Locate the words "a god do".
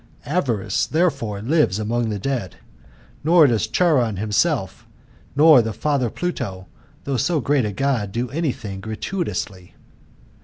7.65-8.27